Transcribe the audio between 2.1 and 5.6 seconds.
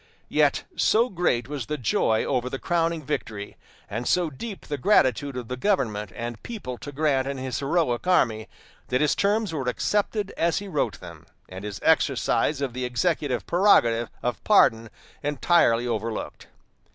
over the crowning victory, and so deep the gratitude of the